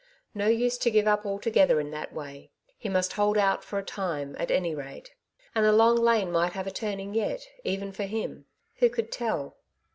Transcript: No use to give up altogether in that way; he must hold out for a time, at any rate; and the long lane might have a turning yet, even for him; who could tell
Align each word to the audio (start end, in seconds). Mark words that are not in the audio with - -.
No 0.33 0.47
use 0.47 0.79
to 0.79 0.89
give 0.89 1.05
up 1.07 1.27
altogether 1.27 1.79
in 1.79 1.91
that 1.91 2.11
way; 2.11 2.49
he 2.79 2.89
must 2.89 3.13
hold 3.13 3.37
out 3.37 3.63
for 3.63 3.77
a 3.77 3.83
time, 3.85 4.35
at 4.39 4.49
any 4.49 4.73
rate; 4.73 5.13
and 5.53 5.63
the 5.63 5.71
long 5.71 5.95
lane 5.95 6.31
might 6.31 6.53
have 6.53 6.65
a 6.65 6.71
turning 6.71 7.13
yet, 7.13 7.45
even 7.63 7.91
for 7.91 8.05
him; 8.05 8.45
who 8.77 8.89
could 8.89 9.11
tell 9.11 9.57